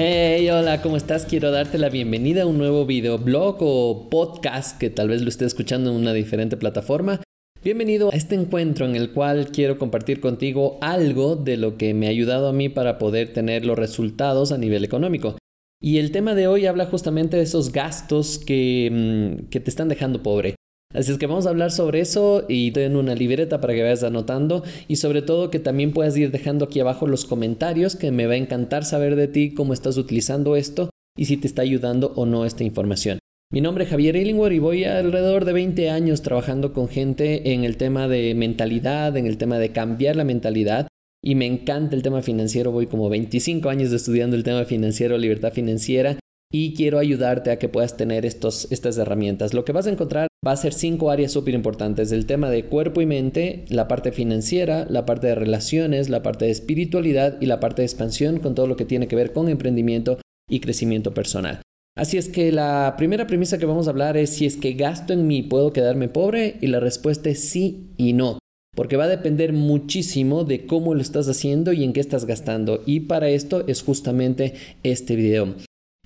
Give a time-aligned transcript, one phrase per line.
[0.00, 1.26] Hey, hola, ¿cómo estás?
[1.26, 5.44] Quiero darte la bienvenida a un nuevo videoblog o podcast que tal vez lo esté
[5.44, 7.20] escuchando en una diferente plataforma.
[7.64, 12.06] Bienvenido a este encuentro en el cual quiero compartir contigo algo de lo que me
[12.06, 15.36] ha ayudado a mí para poder tener los resultados a nivel económico.
[15.82, 19.88] Y el tema de hoy habla justamente de esos gastos que, mm, que te están
[19.88, 20.54] dejando pobre.
[20.94, 23.82] Así es que vamos a hablar sobre eso y te en una libreta para que
[23.82, 28.10] vayas anotando y sobre todo que también puedas ir dejando aquí abajo los comentarios que
[28.10, 31.60] me va a encantar saber de ti cómo estás utilizando esto y si te está
[31.60, 33.18] ayudando o no esta información.
[33.52, 37.64] Mi nombre es Javier Illingworth y voy alrededor de 20 años trabajando con gente en
[37.64, 40.88] el tema de mentalidad, en el tema de cambiar la mentalidad
[41.22, 42.72] y me encanta el tema financiero.
[42.72, 46.18] Voy como 25 años estudiando el tema financiero, libertad financiera
[46.50, 49.54] y quiero ayudarte a que puedas tener estos, estas herramientas.
[49.54, 52.12] Lo que vas a encontrar va a ser cinco áreas súper importantes.
[52.12, 56.46] El tema de cuerpo y mente, la parte financiera, la parte de relaciones, la parte
[56.46, 59.48] de espiritualidad y la parte de expansión con todo lo que tiene que ver con
[59.48, 61.60] emprendimiento y crecimiento personal.
[61.96, 65.12] Así es que la primera premisa que vamos a hablar es si es que gasto
[65.12, 66.56] en mí, ¿puedo quedarme pobre?
[66.60, 68.38] Y la respuesta es sí y no.
[68.76, 72.84] Porque va a depender muchísimo de cómo lo estás haciendo y en qué estás gastando.
[72.86, 74.54] Y para esto es justamente
[74.84, 75.56] este video.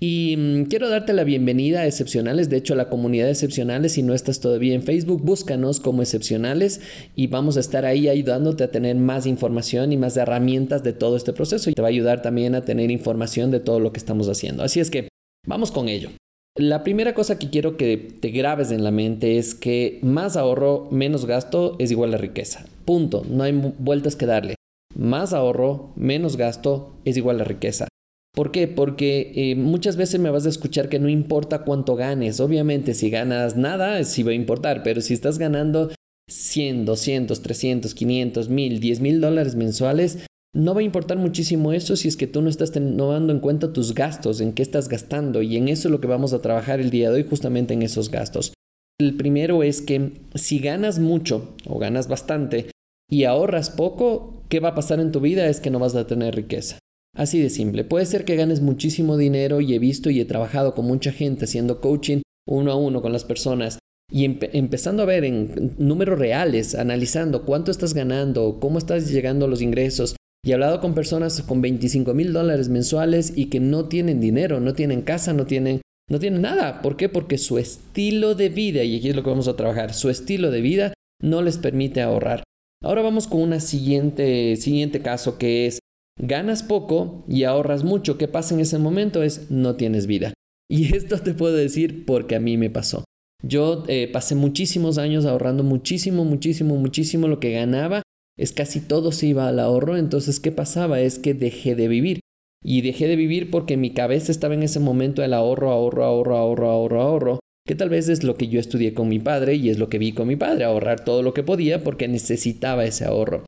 [0.05, 3.93] Y mm, quiero darte la bienvenida a Excepcionales, de hecho a la comunidad de Excepcionales,
[3.93, 6.81] si no estás todavía en Facebook, búscanos como Excepcionales
[7.15, 11.15] y vamos a estar ahí ayudándote a tener más información y más herramientas de todo
[11.15, 13.99] este proceso y te va a ayudar también a tener información de todo lo que
[13.99, 14.65] estamos haciendo.
[14.65, 15.07] Así es que
[15.47, 16.11] vamos con ello.
[16.57, 20.89] La primera cosa que quiero que te grabes en la mente es que más ahorro,
[20.91, 22.67] menos gasto es igual a riqueza.
[22.85, 24.57] Punto, no hay vueltas que darle.
[24.97, 27.87] Más ahorro, menos gasto es igual a riqueza.
[28.35, 28.67] ¿Por qué?
[28.67, 32.41] Porque eh, muchas veces me vas a escuchar que no importa cuánto ganes.
[32.41, 35.91] Obviamente, si ganas nada, sí va a importar, pero si estás ganando
[36.31, 41.97] 100, 200, 300, 500, 1000, 10 mil dólares mensuales, no va a importar muchísimo eso
[41.97, 45.43] si es que tú no estás tomando en cuenta tus gastos, en qué estás gastando,
[45.43, 47.83] y en eso es lo que vamos a trabajar el día de hoy, justamente en
[47.83, 48.55] esos gastos.
[48.99, 52.71] El primero es que si ganas mucho o ganas bastante
[53.11, 55.49] y ahorras poco, ¿qué va a pasar en tu vida?
[55.49, 56.79] Es que no vas a tener riqueza.
[57.15, 57.85] Así de simple.
[57.85, 61.45] Puede ser que ganes muchísimo dinero y he visto y he trabajado con mucha gente
[61.45, 63.79] haciendo coaching uno a uno con las personas
[64.11, 69.49] y empezando a ver en números reales, analizando cuánto estás ganando, cómo estás llegando a
[69.49, 70.17] los ingresos.
[70.45, 74.61] Y he hablado con personas con 25 mil dólares mensuales y que no tienen dinero,
[74.61, 75.81] no tienen casa, no tienen,
[76.11, 76.83] no tienen nada.
[76.83, 77.09] ¿Por qué?
[77.09, 80.51] Porque su estilo de vida, y aquí es lo que vamos a trabajar, su estilo
[80.51, 80.93] de vida
[81.23, 82.43] no les permite ahorrar.
[82.83, 85.79] Ahora vamos con un siguiente, siguiente caso que es
[86.19, 88.19] ganas poco y ahorras mucho.
[88.19, 89.23] ¿Qué pasa en ese momento?
[89.23, 90.33] Es no tienes vida.
[90.71, 93.05] Y esto te puedo decir porque a mí me pasó.
[93.45, 97.29] Yo eh, pasé muchísimos años ahorrando muchísimo, muchísimo, muchísimo.
[97.29, 98.03] Lo que ganaba
[98.39, 99.97] es casi todo se iba al ahorro.
[99.97, 101.01] Entonces, ¿qué pasaba?
[101.01, 102.21] Es que dejé de vivir.
[102.65, 106.37] Y dejé de vivir porque mi cabeza estaba en ese momento el ahorro, ahorro, ahorro,
[106.37, 107.39] ahorro, ahorro, ahorro.
[107.67, 109.99] Que tal vez es lo que yo estudié con mi padre y es lo que
[109.99, 113.45] vi con mi padre, ahorrar todo lo que podía porque necesitaba ese ahorro.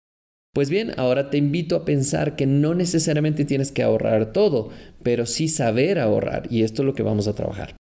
[0.54, 4.70] Pues bien, ahora te invito a pensar que no necesariamente tienes que ahorrar todo,
[5.02, 7.74] pero sí saber ahorrar y esto es lo que vamos a trabajar.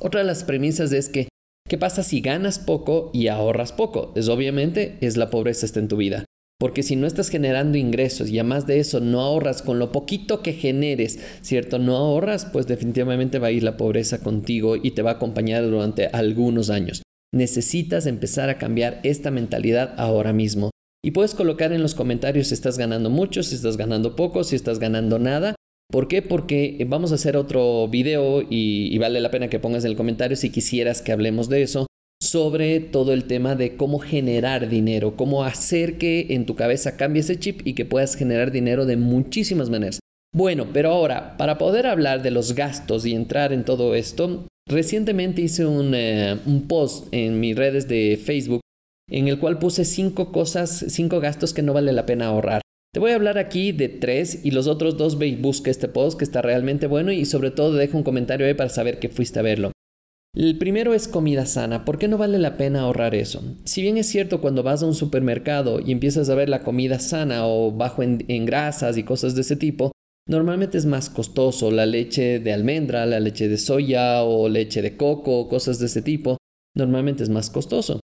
[0.00, 1.28] Otra de las premisas es que,
[1.68, 4.12] ¿qué pasa si ganas poco y ahorras poco?
[4.16, 6.24] Es obviamente, es la pobreza está en tu vida.
[6.58, 10.42] Porque si no estás generando ingresos y además de eso no ahorras con lo poquito
[10.42, 11.78] que generes, ¿cierto?
[11.78, 15.62] No ahorras, pues definitivamente va a ir la pobreza contigo y te va a acompañar
[15.62, 17.02] durante algunos años.
[17.32, 20.70] Necesitas empezar a cambiar esta mentalidad ahora mismo.
[21.04, 24.56] Y puedes colocar en los comentarios si estás ganando mucho, si estás ganando poco, si
[24.56, 25.54] estás ganando nada.
[25.92, 26.22] ¿Por qué?
[26.22, 30.34] Porque vamos a hacer otro video y, vale la pena que pongas en el comentario
[30.34, 31.86] si quisieras que hablemos de eso
[32.22, 37.20] sobre todo el tema de cómo generar dinero, cómo hacer que en tu cabeza cambie
[37.20, 40.00] ese chip y que puedas generar dinero de muchísimas maneras.
[40.32, 45.42] Bueno, pero ahora, para poder hablar de los gastos y entrar en todo esto, recientemente
[45.42, 48.62] hice un, eh, un post en mis redes de Facebook
[49.08, 52.62] en el cual puse cinco cosas, cinco gastos que no vale la pena ahorrar.
[52.92, 55.88] Te voy a hablar aquí de tres y los otros dos ve y busca este
[55.88, 59.08] post que está realmente bueno y sobre todo deja un comentario ahí para saber que
[59.08, 59.72] fuiste a verlo.
[60.32, 61.84] El primero es comida sana.
[61.84, 63.42] ¿Por qué no vale la pena ahorrar eso?
[63.64, 66.98] Si bien es cierto cuando vas a un supermercado y empiezas a ver la comida
[66.98, 69.92] sana o bajo en, en grasas y cosas de ese tipo,
[70.28, 74.96] normalmente es más costoso la leche de almendra, la leche de soya o leche de
[74.96, 76.36] coco, cosas de ese tipo.
[76.76, 78.00] Normalmente es más costoso.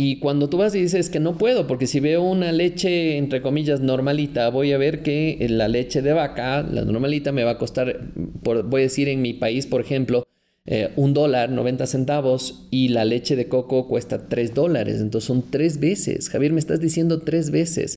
[0.00, 3.42] Y cuando tú vas y dices que no puedo, porque si veo una leche, entre
[3.42, 7.58] comillas, normalita, voy a ver que la leche de vaca, la normalita, me va a
[7.58, 10.24] costar, voy a decir en mi país, por ejemplo,
[10.66, 15.00] eh, un dólar, 90 centavos, y la leche de coco cuesta tres dólares.
[15.00, 16.28] Entonces son tres veces.
[16.28, 17.96] Javier, me estás diciendo tres veces.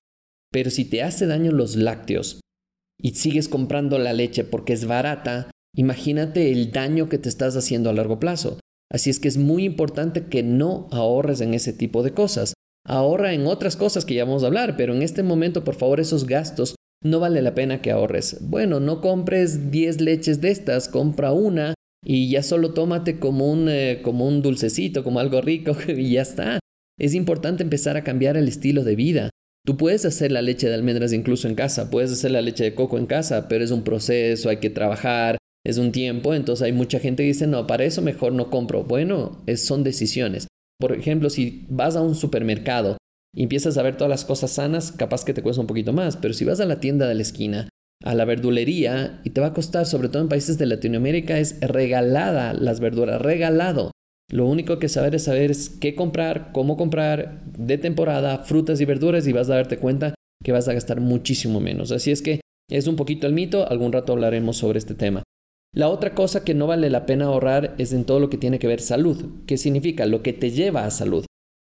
[0.51, 2.41] Pero si te hace daño los lácteos
[2.97, 7.91] y sigues comprando la leche porque es barata, imagínate el daño que te estás haciendo
[7.91, 8.57] a largo plazo.
[8.91, 12.53] Así es que es muy importante que no ahorres en ese tipo de cosas.
[12.85, 15.99] Ahorra en otras cosas que ya vamos a hablar, pero en este momento, por favor,
[15.99, 18.37] esos gastos no vale la pena que ahorres.
[18.41, 21.73] Bueno, no compres 10 leches de estas, compra una
[22.03, 26.21] y ya solo tómate como un, eh, como un dulcecito, como algo rico y ya
[26.23, 26.59] está.
[26.99, 29.29] Es importante empezar a cambiar el estilo de vida.
[29.65, 32.73] Tú puedes hacer la leche de almendras incluso en casa, puedes hacer la leche de
[32.73, 36.73] coco en casa, pero es un proceso, hay que trabajar, es un tiempo, entonces hay
[36.73, 38.83] mucha gente que dice, no, para eso mejor no compro.
[38.83, 40.47] Bueno, es, son decisiones.
[40.79, 42.97] Por ejemplo, si vas a un supermercado
[43.35, 46.17] y empiezas a ver todas las cosas sanas, capaz que te cuesta un poquito más,
[46.17, 47.69] pero si vas a la tienda de la esquina,
[48.03, 51.59] a la verdulería, y te va a costar, sobre todo en países de Latinoamérica, es
[51.61, 53.91] regalada las verduras, regalado.
[54.31, 59.27] Lo único que saber es saber qué comprar, cómo comprar, de temporada, frutas y verduras,
[59.27, 61.91] y vas a darte cuenta que vas a gastar muchísimo menos.
[61.91, 62.41] Así es que
[62.71, 65.21] es un poquito el mito, algún rato hablaremos sobre este tema.
[65.73, 68.59] La otra cosa que no vale la pena ahorrar es en todo lo que tiene
[68.59, 69.25] que ver salud.
[69.47, 70.05] ¿Qué significa?
[70.05, 71.25] Lo que te lleva a salud.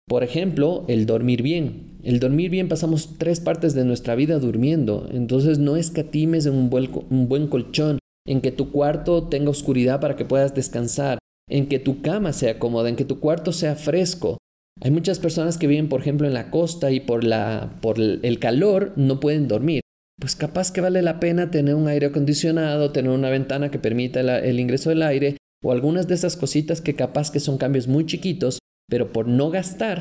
[0.07, 1.97] Por ejemplo, el dormir bien.
[2.03, 6.69] El dormir bien pasamos tres partes de nuestra vida durmiendo, entonces no escatimes en un
[6.69, 11.17] buen, un buen colchón, en que tu cuarto tenga oscuridad para que puedas descansar,
[11.49, 14.37] en que tu cama sea cómoda, en que tu cuarto sea fresco.
[14.79, 18.39] Hay muchas personas que viven, por ejemplo, en la costa y por, la, por el
[18.39, 19.81] calor no pueden dormir
[20.19, 24.19] pues capaz que vale la pena tener un aire acondicionado, tener una ventana que permita
[24.19, 28.05] el, ingreso del aire o algunas de esas cositas que capaz que son cambios muy
[28.05, 28.59] chiquitos,
[28.89, 29.99] pero por no gastar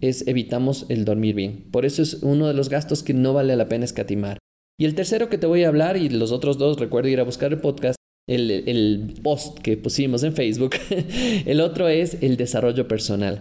[0.00, 1.70] es evitamos el dormir bien.
[1.70, 4.38] Por eso es uno de los gastos que no vale la pena escatimar.
[4.78, 7.24] Y el tercero que te voy a hablar y los otros dos, recuerda ir a
[7.24, 7.96] buscar el podcast,
[8.28, 10.72] el, el post que pusimos en Facebook.
[11.46, 13.40] el otro es el desarrollo personal.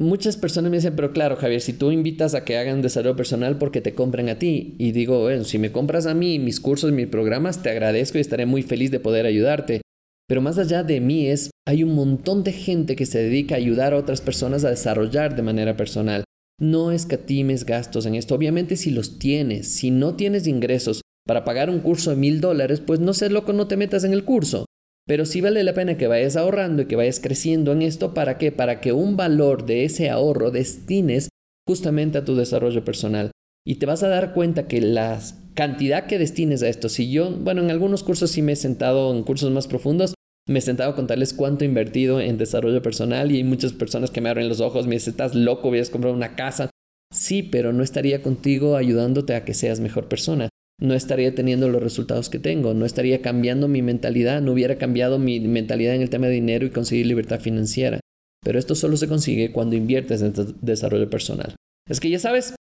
[0.00, 3.58] Muchas personas me dicen, pero claro, Javier, si tú invitas a que hagan desarrollo personal
[3.58, 6.92] porque te compren a ti, y digo, bueno, si me compras a mí mis cursos,
[6.92, 9.80] mis programas, te agradezco y estaré muy feliz de poder ayudarte.
[10.28, 13.58] Pero más allá de mí es, hay un montón de gente que se dedica a
[13.58, 16.22] ayudar a otras personas a desarrollar de manera personal.
[16.60, 18.36] No escatimes gastos en esto.
[18.36, 22.80] Obviamente si los tienes, si no tienes ingresos para pagar un curso de mil dólares,
[22.80, 24.64] pues no sé loco, no te metas en el curso.
[25.08, 28.12] Pero sí vale la pena que vayas ahorrando y que vayas creciendo en esto.
[28.12, 28.52] ¿Para qué?
[28.52, 31.30] Para que un valor de ese ahorro destines
[31.66, 33.30] justamente a tu desarrollo personal.
[33.66, 35.18] Y te vas a dar cuenta que la
[35.54, 39.14] cantidad que destines a esto, si yo, bueno, en algunos cursos sí me he sentado,
[39.14, 40.12] en cursos más profundos,
[40.46, 44.10] me he sentado a contarles cuánto he invertido en desarrollo personal y hay muchas personas
[44.10, 46.68] que me abren los ojos, me dicen, estás loco, a comprar una casa.
[47.14, 51.82] Sí, pero no estaría contigo ayudándote a que seas mejor persona no estaría teniendo los
[51.82, 56.10] resultados que tengo, no estaría cambiando mi mentalidad, no hubiera cambiado mi mentalidad en el
[56.10, 58.00] tema de dinero y conseguir libertad financiera.
[58.44, 61.56] Pero esto solo se consigue cuando inviertes en desarrollo personal.
[61.88, 62.54] Es que ya sabes,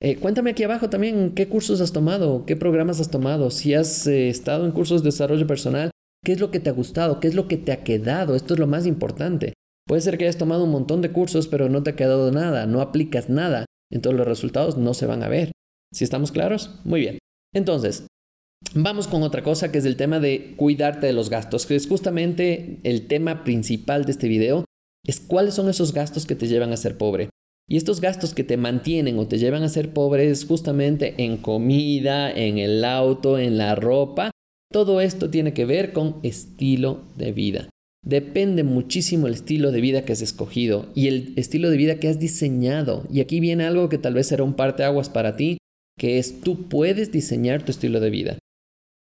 [0.00, 4.06] eh, cuéntame aquí abajo también qué cursos has tomado, qué programas has tomado, si has
[4.06, 5.90] eh, estado en cursos de desarrollo personal,
[6.24, 8.54] qué es lo que te ha gustado, qué es lo que te ha quedado, esto
[8.54, 9.54] es lo más importante.
[9.86, 12.66] Puede ser que hayas tomado un montón de cursos, pero no te ha quedado nada,
[12.66, 15.50] no aplicas nada, entonces los resultados no se van a ver.
[15.92, 16.80] ¿Si estamos claros?
[16.84, 17.18] Muy bien.
[17.54, 18.06] Entonces,
[18.74, 21.86] vamos con otra cosa que es el tema de cuidarte de los gastos, que es
[21.86, 24.64] justamente el tema principal de este video,
[25.06, 27.28] es cuáles son esos gastos que te llevan a ser pobre.
[27.68, 31.36] Y estos gastos que te mantienen o te llevan a ser pobre es justamente en
[31.36, 34.30] comida, en el auto, en la ropa.
[34.70, 37.68] Todo esto tiene que ver con estilo de vida.
[38.04, 42.08] Depende muchísimo el estilo de vida que has escogido y el estilo de vida que
[42.08, 43.06] has diseñado.
[43.12, 45.58] Y aquí viene algo que tal vez será un parteaguas para ti,
[45.98, 48.38] que es tú puedes diseñar tu estilo de vida.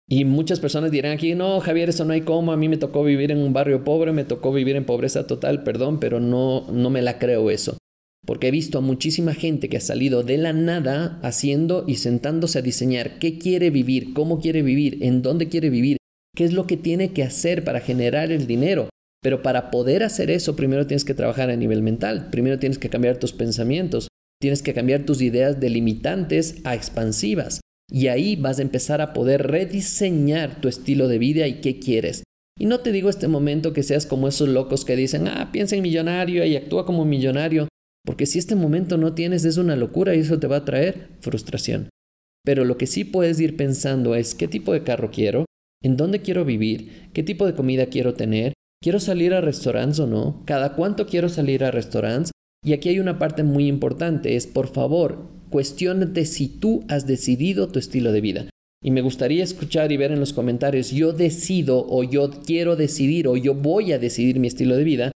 [0.09, 3.05] Y muchas personas dirán aquí, no, Javier, eso no hay cómo, a mí me tocó
[3.05, 6.91] vivir en un barrio pobre, me tocó vivir en pobreza total, perdón, pero no, no
[6.91, 7.79] me la creo eso.
[8.27, 12.59] Porque he visto a muchísima gente que ha salido de la nada haciendo y sentándose
[12.59, 15.97] a diseñar qué quiere vivir, cómo quiere vivir, en dónde quiere vivir,
[16.37, 18.91] qué es lo que tiene que hacer para generar el dinero.
[19.23, 22.91] Pero para poder hacer eso, primero tienes que trabajar a nivel mental, primero tienes que
[22.91, 24.09] cambiar tus pensamientos,
[24.43, 27.61] Tienes que cambiar tus ideas delimitantes a expansivas.
[27.89, 32.25] Y ahí vas a empezar a poder rediseñar tu estilo de vida y qué quieres.
[32.59, 35.77] Y no te digo este momento que seas como esos locos que dicen, ah, piensa
[35.77, 37.69] en millonario y actúa como millonario,
[38.05, 41.11] porque si este momento no tienes es una locura y eso te va a traer
[41.21, 41.91] frustración.
[42.45, 45.45] Pero lo que sí puedes ir pensando es qué tipo de carro quiero,
[45.85, 50.09] en dónde quiero vivir, qué tipo de comida quiero tener, quiero salir a restaurantes o
[50.09, 52.33] no, cada cuánto quiero salir a restaurantes.
[52.65, 57.69] Y aquí hay una parte muy importante, es por favor, cuestionate si tú has decidido
[57.69, 58.51] tu estilo de vida.
[58.85, 63.27] Y me gustaría escuchar y ver en los comentarios, yo decido o yo quiero decidir
[63.29, 65.13] o yo voy a decidir mi estilo de vida,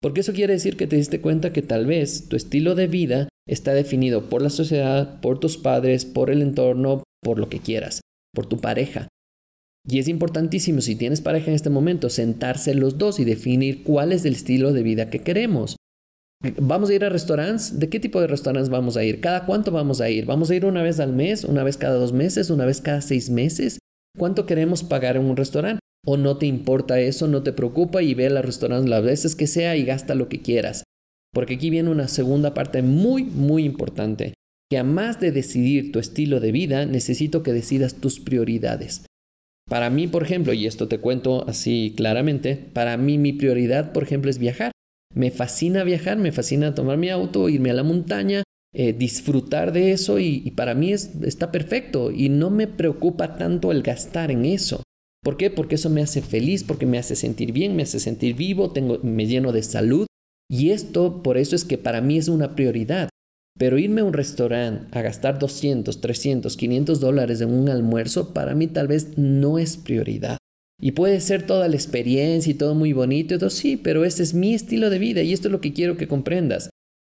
[0.00, 3.28] porque eso quiere decir que te diste cuenta que tal vez tu estilo de vida
[3.46, 8.00] está definido por la sociedad, por tus padres, por el entorno, por lo que quieras,
[8.34, 9.08] por tu pareja.
[9.88, 14.12] Y es importantísimo, si tienes pareja en este momento, sentarse los dos y definir cuál
[14.12, 15.76] es el estilo de vida que queremos.
[16.42, 17.78] ¿Vamos a ir a restaurantes?
[17.78, 19.20] ¿De qué tipo de restaurantes vamos a ir?
[19.20, 20.26] ¿Cada cuánto vamos a ir?
[20.26, 21.44] ¿Vamos a ir una vez al mes?
[21.44, 22.50] ¿Una vez cada dos meses?
[22.50, 23.78] ¿Una vez cada seis meses?
[24.16, 25.80] ¿Cuánto queremos pagar en un restaurante?
[26.04, 27.26] ¿O no te importa eso?
[27.26, 28.02] ¿No te preocupa?
[28.02, 30.84] Y ve al restaurante las veces que sea y gasta lo que quieras.
[31.32, 34.34] Porque aquí viene una segunda parte muy, muy importante.
[34.70, 39.06] Que a más de decidir tu estilo de vida, necesito que decidas tus prioridades.
[39.68, 44.04] Para mí, por ejemplo, y esto te cuento así claramente, para mí mi prioridad, por
[44.04, 44.70] ejemplo, es viajar.
[45.16, 48.42] Me fascina viajar, me fascina tomar mi auto, irme a la montaña,
[48.74, 53.82] eh, disfrutar de eso y, para mí está perfecto y no me preocupa tanto el
[53.82, 54.82] gastar en eso.
[55.24, 55.48] ¿Por qué?
[55.48, 58.98] Porque eso me hace feliz, porque me hace sentir bien, me hace sentir vivo, tengo,
[59.02, 60.06] me lleno de salud
[60.50, 63.08] y esto por eso es que para mí es una prioridad.
[63.58, 68.54] Pero irme a un restaurante a gastar 200, 300, 500 dólares en un almuerzo, para
[68.54, 70.36] mí tal vez no es prioridad.
[70.80, 74.22] Y puede ser toda la experiencia y todo muy bonito, y todo, sí, pero ese
[74.22, 76.70] es mi estilo de vida y esto es lo que quiero que comprendas.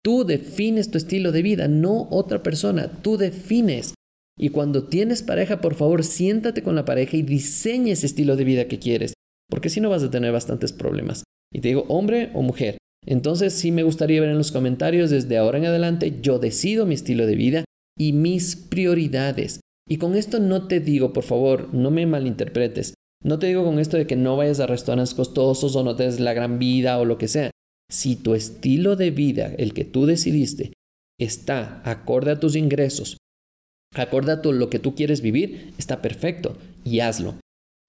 [0.04, 3.94] Tú defines tu estilo de vida, no otra persona, tú defines.
[4.38, 8.44] Y cuando tienes pareja, por favor, siéntate con la pareja y diseña ese estilo de
[8.44, 9.14] vida que quieres,
[9.50, 11.24] porque si no vas a tener bastantes problemas.
[11.52, 15.38] Y te digo, hombre o mujer, entonces sí me gustaría ver en los comentarios desde
[15.38, 17.64] ahora en adelante yo decido mi estilo de vida
[17.98, 19.60] y mis prioridades.
[19.88, 22.94] Y con esto no te digo, por favor, no me malinterpretes.
[23.22, 26.04] No te digo con esto de que no vayas a restaurantes costosos o no te
[26.04, 27.50] des la gran vida o lo que sea.
[27.90, 30.72] Si tu estilo de vida, el que tú decidiste,
[31.18, 33.16] está acorde a tus ingresos,
[33.94, 37.34] acorde a lo que tú quieres vivir, está perfecto y hazlo.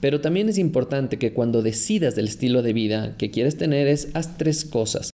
[0.01, 4.09] Pero también es importante que cuando decidas del estilo de vida que quieres tener es
[4.13, 5.11] haz tres cosas.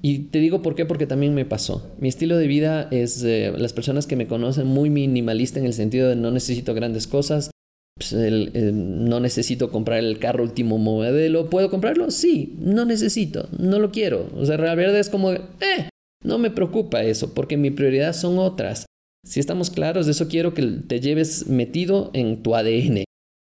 [0.00, 1.90] Y te digo por qué, porque también me pasó.
[1.98, 5.72] Mi estilo de vida es, eh, las personas que me conocen, muy minimalista en el
[5.72, 7.50] sentido de no necesito grandes cosas,
[7.98, 11.50] pues, no necesito comprar el carro último modelo.
[11.50, 12.10] ¿Puedo comprarlo?
[12.10, 14.30] Sí, no necesito, no lo quiero.
[14.36, 15.88] O sea, la verdad es como, eh,
[16.24, 18.86] no me preocupa eso, porque mi prioridad son otras.
[19.24, 23.04] Si estamos claros, de eso quiero que te lleves metido en tu ADN.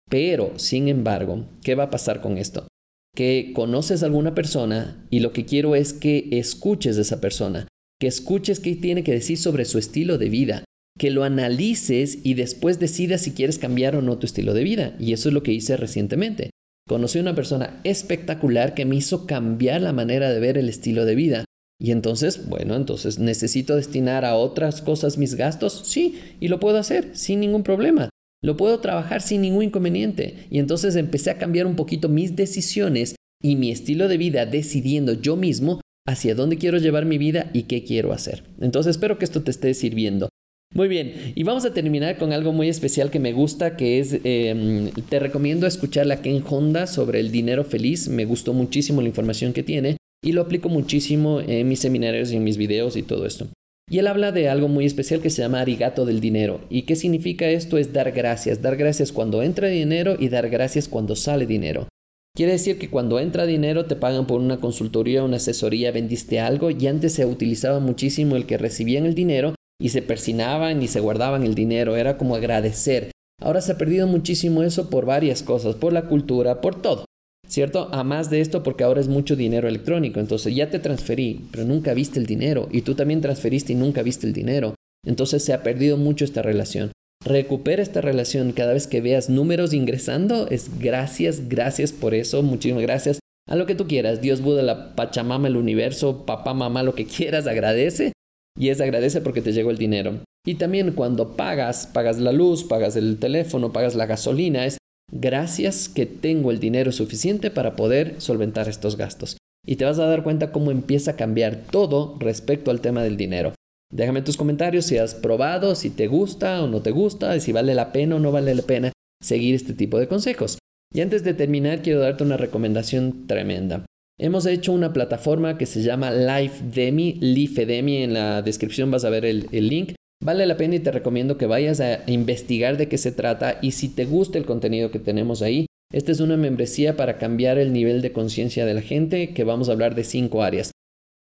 [0.10, 2.68] Pero, sin embargo, ¿qué va a pasar con esto?
[3.16, 7.68] Que conoces a alguna persona y lo que quiero es que escuches a esa persona,
[8.00, 10.64] que escuches qué tiene que decir sobre su estilo de vida,
[10.98, 14.96] que lo analices y después decidas si quieres cambiar o no tu estilo de vida.
[15.00, 16.52] Y eso es lo que hice recientemente.
[16.88, 21.06] Conocí a una persona espectacular que me hizo cambiar la manera de ver el estilo
[21.06, 21.46] de vida.
[21.80, 26.78] Y entonces, bueno, entonces necesito destinar a otras cosas mis gastos, sí, y lo puedo
[26.78, 28.10] hacer sin ningún problema.
[28.44, 30.48] Lo puedo trabajar sin ningún inconveniente.
[30.50, 35.14] Y entonces empecé a cambiar un poquito mis decisiones y mi estilo de vida decidiendo
[35.14, 38.44] yo mismo hacia dónde quiero llevar mi vida y qué quiero hacer.
[38.60, 40.30] Entonces espero que esto te esté sirviendo.
[40.74, 44.18] Muy bien, y vamos a terminar con algo muy especial que me gusta, que es,
[44.24, 49.10] em, te recomiendo escuchar la Ken Honda sobre el dinero feliz, me gustó muchísimo la
[49.10, 53.04] información que tiene y lo aplico muchísimo en mis seminarios y en mis videos y
[53.04, 53.48] todo esto.
[53.90, 56.62] Y él habla de algo muy especial que se llama arigato del dinero.
[56.70, 57.78] ¿Y qué significa esto?
[57.78, 58.62] Es dar gracias.
[58.62, 61.90] Dar gracias cuando entra dinero y dar gracias cuando sale dinero.
[62.34, 66.72] Quiere decir que cuando entra dinero te pagan por una consultoría, una asesoría, vendiste algo
[66.72, 71.00] y antes se utilizaba muchísimo el que recibían el dinero y se persinaban y se
[71.00, 71.98] guardaban el dinero.
[71.98, 73.12] Era como agradecer.
[73.42, 77.06] Ahora se ha perdido muchísimo eso por varias cosas, por la cultura, por todo.
[77.52, 77.90] ¿cierto?
[77.92, 81.66] A más de esto porque ahora es mucho dinero electrónico, entonces ya te transferí, pero
[81.66, 84.76] nunca viste el dinero y tú también transferiste y nunca viste el dinero.
[85.06, 86.92] Entonces se ha perdido mucho esta relación.
[87.24, 90.48] Recupera esta relación cada vez que veas números ingresando.
[90.50, 93.20] Es gracias, gracias por eso, muchísimas gracias.
[93.50, 97.06] A lo que tú quieras, Dios, Buda, la Pachamama, el universo, papá, mamá, lo que
[97.06, 98.14] quieras, agradece.
[98.58, 100.20] Y es agradece porque te llegó el dinero.
[100.46, 104.78] Y también cuando pagas, pagas la luz, pagas el teléfono, pagas la gasolina, es
[105.12, 109.38] gracias que tengo el dinero suficiente para poder solventar estos gastos.
[109.66, 113.18] Y te vas a dar cuenta cómo empieza a cambiar todo respecto al tema del
[113.18, 113.54] dinero.
[113.94, 117.76] Déjame tus comentarios si has probado, si te gusta o no te gusta, si vale
[117.76, 118.92] la pena o no vale la pena
[119.22, 120.58] seguir este tipo de consejos.
[120.94, 123.86] Y antes de terminar, quiero darte una recomendación tremenda.
[124.24, 129.26] Hemos hecho una plataforma que se llama LifeDemi, Lifedemi, en la descripción vas a ver
[129.26, 129.94] el, el link.
[130.24, 133.72] Vale la pena y te recomiendo que vayas a investigar de qué se trata y
[133.72, 137.74] si te gusta el contenido que tenemos ahí, esta es una membresía para cambiar el
[137.74, 140.70] nivel de conciencia de la gente que vamos a hablar de cinco áreas.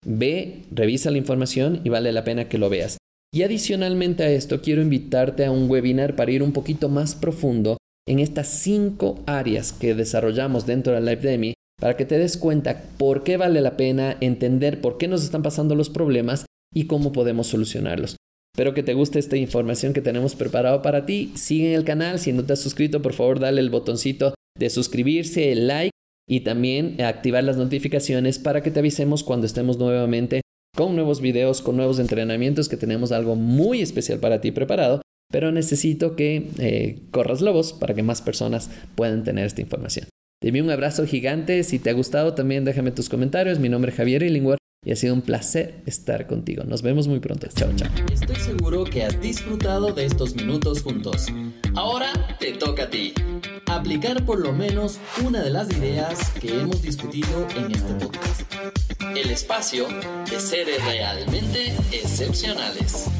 [0.05, 2.99] Ve, revisa la información y vale la pena que lo veas.
[3.33, 7.77] Y adicionalmente a esto, quiero invitarte a un webinar para ir un poquito más profundo
[8.07, 13.23] en estas cinco áreas que desarrollamos dentro de LiveDemi para que te des cuenta por
[13.23, 17.47] qué vale la pena entender por qué nos están pasando los problemas y cómo podemos
[17.47, 18.15] solucionarlos.
[18.55, 21.31] Espero que te guste esta información que tenemos preparado para ti.
[21.35, 22.19] Sigue el canal.
[22.19, 25.91] Si no te has suscrito, por favor, dale el botoncito de suscribirse, el like
[26.29, 30.41] y también activar las notificaciones para que te avisemos cuando estemos nuevamente
[30.77, 35.01] con nuevos videos, con nuevos entrenamientos, que tenemos algo muy especial para ti preparado.
[35.31, 40.10] Pero necesito que eh, corras lobos para que más personas puedan tener esta información.
[40.41, 41.63] Te envío un abrazo gigante.
[41.63, 43.59] Si te ha gustado, también déjame tus comentarios.
[43.59, 46.63] Mi nombre es Javier Illingworth y ha sido un placer estar contigo.
[46.63, 47.47] Nos vemos muy pronto.
[47.53, 47.87] Chao, chao.
[48.11, 51.27] Estoy seguro que has disfrutado de estos minutos juntos.
[51.75, 53.13] Ahora te toca a ti.
[53.67, 58.41] Aplicar por lo menos una de las ideas que hemos discutido en este podcast.
[59.15, 59.85] El espacio
[60.27, 63.11] de seres realmente excepcionales.